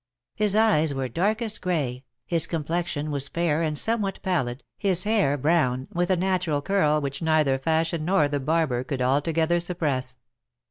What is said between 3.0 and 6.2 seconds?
was fair and somewhat pallid, his hair brown, with a